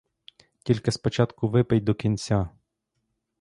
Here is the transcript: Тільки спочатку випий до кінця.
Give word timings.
Тільки 0.63 0.91
спочатку 0.91 1.47
випий 1.49 1.79
до 1.79 1.95
кінця. 1.95 2.49